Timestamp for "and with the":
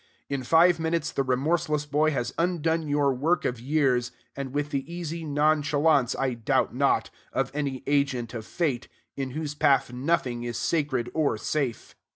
4.35-4.91